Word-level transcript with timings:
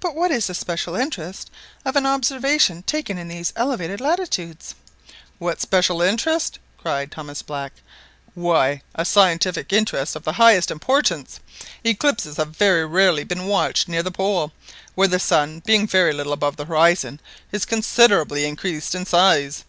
"But 0.00 0.16
what 0.16 0.32
is 0.32 0.48
the 0.48 0.54
special 0.56 0.96
interest 0.96 1.52
of 1.84 1.94
an 1.94 2.04
observation 2.04 2.82
taken 2.82 3.16
in 3.16 3.28
these 3.28 3.52
elevated 3.54 4.00
latitudes?" 4.00 4.74
"What 5.38 5.60
special 5.60 6.02
interest?" 6.02 6.58
cried 6.78 7.12
Thomas 7.12 7.42
Black; 7.42 7.72
why, 8.34 8.82
a 8.96 9.04
scientific 9.04 9.72
interest 9.72 10.16
of 10.16 10.24
the 10.24 10.32
highest 10.32 10.72
importance. 10.72 11.38
Eclipses 11.84 12.38
have 12.38 12.56
very 12.56 12.84
rarely 12.86 13.22
been 13.22 13.46
watched 13.46 13.86
near 13.86 14.02
the 14.02 14.10
Pole, 14.10 14.50
where 14.96 15.06
the 15.06 15.20
sun, 15.20 15.60
being 15.64 15.86
very 15.86 16.12
little 16.12 16.32
above 16.32 16.56
the 16.56 16.64
horizon, 16.64 17.20
is 17.52 17.64
considerably 17.64 18.44
increased 18.46 18.96
in 18.96 19.06
size. 19.06 19.62